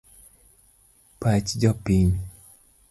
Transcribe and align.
Pach 1.19 1.47
jopiny.. 1.61 2.07